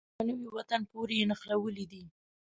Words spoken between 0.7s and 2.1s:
پورې یې نښلولې دي.